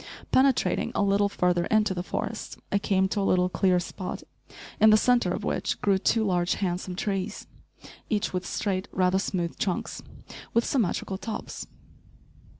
[0.31, 4.23] Penetrating a little further into the forest, I came to a little clear spot,
[4.79, 7.45] in the centre of which grew two large, handsome trees,
[8.09, 10.01] each with straight, rather smooth trunks,
[10.55, 11.67] with symmetrical tops.